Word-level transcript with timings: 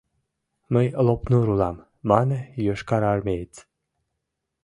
—Мый 0.73 0.87
Лопнур 1.05 1.45
улам,— 1.53 1.77
мане 2.09 2.39
йошкарармеец. 2.65 3.53